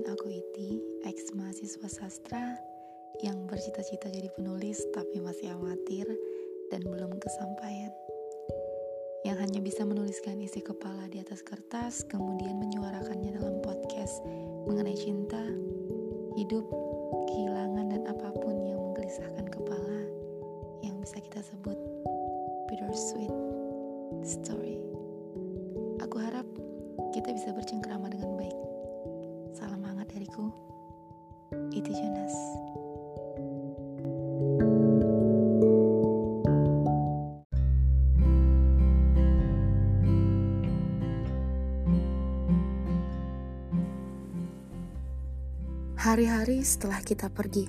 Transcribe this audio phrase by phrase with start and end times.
[0.00, 2.56] Kenalin aku Iti, ex mahasiswa sastra
[3.20, 6.08] yang bercita-cita jadi penulis tapi masih amatir
[6.72, 7.92] dan belum kesampaian.
[9.28, 14.24] Yang hanya bisa menuliskan isi kepala di atas kertas kemudian menyuarakannya dalam podcast
[14.64, 15.44] mengenai cinta,
[16.32, 16.64] hidup,
[17.28, 20.00] kehilangan dan apa pun yang menggelisahkan kepala
[20.80, 21.76] yang bisa kita sebut
[22.72, 23.36] bittersweet
[24.24, 24.80] story.
[26.00, 26.48] Aku harap
[27.12, 28.29] kita bisa bercengkrama dengan
[30.40, 30.48] dariku.
[31.70, 32.34] Itu Jonas.
[46.00, 47.68] Hari-hari setelah kita pergi,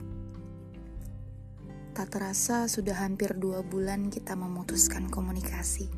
[1.91, 5.91] tak terasa sudah hampir dua bulan kita memutuskan komunikasi.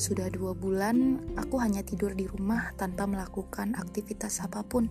[0.00, 4.88] Sudah dua bulan aku hanya tidur di rumah tanpa melakukan aktivitas apa pun.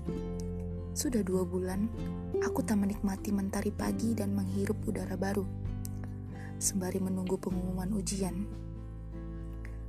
[0.93, 1.85] Sudah dua bulan
[2.41, 5.45] aku tak menikmati mentari pagi dan menghirup udara baru.
[6.59, 8.35] Sembari menunggu pengumuman ujian,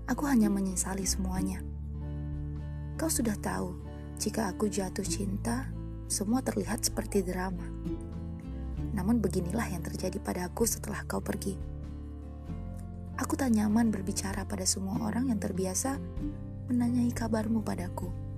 [0.06, 1.58] aku hanya menyesali semuanya.
[2.94, 3.74] Kau sudah tahu,
[4.20, 5.66] jika aku jatuh cinta,
[6.06, 7.64] semua terlihat seperti drama.
[8.94, 11.56] Namun beginilah yang terjadi padaku setelah kau pergi.
[13.18, 15.96] Aku tak nyaman berbicara pada semua orang yang terbiasa
[16.70, 18.29] menanyai kabarmu padaku.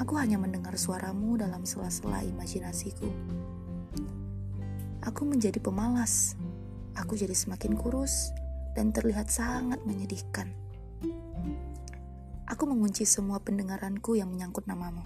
[0.00, 3.08] Aku hanya mendengar suaramu dalam sela-sela imajinasiku.
[5.04, 6.38] Aku menjadi pemalas.
[6.96, 8.32] Aku jadi semakin kurus
[8.72, 10.52] dan terlihat sangat menyedihkan.
[12.48, 15.04] Aku mengunci semua pendengaranku yang menyangkut namamu.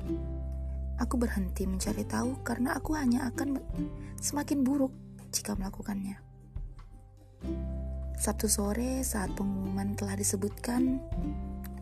[0.98, 3.61] Aku berhenti mencari tahu karena aku hanya akan
[4.19, 4.91] semakin buruk
[5.31, 6.19] jika melakukannya.
[8.17, 10.98] Sabtu sore saat pengumuman telah disebutkan,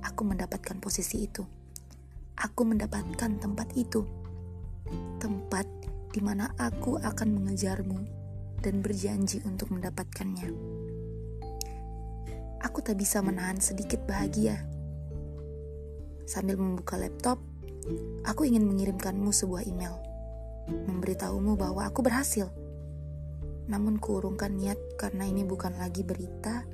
[0.03, 1.64] aku mendapatkan posisi itu.
[2.41, 4.03] Aku mendapatkan tempat itu.
[5.23, 5.67] Tempat
[6.11, 7.99] di mana aku akan mengejarmu
[8.63, 10.49] dan berjanji untuk mendapatkannya.
[12.65, 14.59] Aku tak bisa menahan sedikit bahagia.
[16.25, 17.37] Sambil membuka laptop,
[18.25, 20.01] Aku ingin mengirimkanmu sebuah email,
[20.89, 22.49] memberitahumu bahwa aku berhasil.
[23.69, 26.65] Namun kuurungkan niat karena ini bukan lagi berita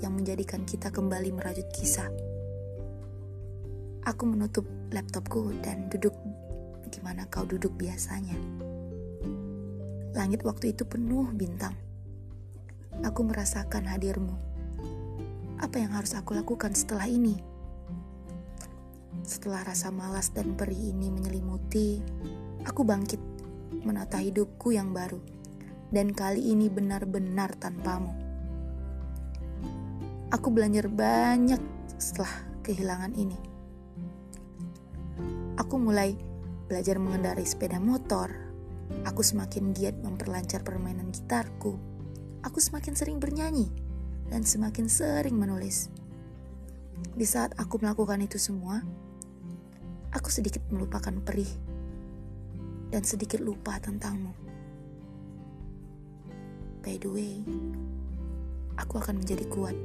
[0.00, 2.08] yang menjadikan kita kembali merajut kisah.
[4.04, 6.12] Aku menutup laptopku dan duduk
[6.92, 8.36] di mana kau duduk biasanya.
[10.12, 11.72] Langit waktu itu penuh bintang.
[13.00, 14.36] Aku merasakan hadirmu.
[15.56, 17.40] Apa yang harus aku lakukan setelah ini?
[19.24, 22.04] Setelah rasa malas dan perih ini menyelimuti,
[22.68, 23.24] aku bangkit
[23.88, 25.16] menata hidupku yang baru.
[25.88, 28.12] Dan kali ini benar-benar tanpamu.
[30.28, 31.62] Aku belajar banyak
[31.96, 33.53] setelah kehilangan ini.
[35.54, 36.18] Aku mulai
[36.66, 38.30] belajar mengendarai sepeda motor.
[39.06, 41.78] Aku semakin giat memperlancar permainan gitarku.
[42.42, 43.70] Aku semakin sering bernyanyi
[44.28, 45.94] dan semakin sering menulis.
[47.14, 48.82] Di saat aku melakukan itu semua,
[50.10, 51.50] aku sedikit melupakan perih
[52.90, 54.34] dan sedikit lupa tentangmu.
[56.82, 57.34] By the way,
[58.74, 59.76] aku akan menjadi kuat.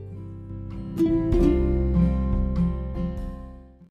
[0.99, 1.88] thank you